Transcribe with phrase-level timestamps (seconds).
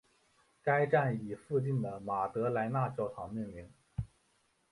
[0.63, 3.69] 该站以附近的马德莱娜教堂命名。